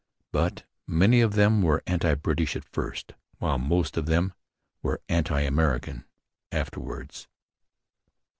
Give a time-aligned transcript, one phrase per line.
[0.31, 4.33] But many of them were anti British at first, while most of them
[4.81, 6.05] were anti American
[6.51, 7.27] afterwards.